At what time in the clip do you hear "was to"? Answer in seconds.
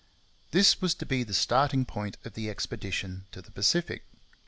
0.81-1.05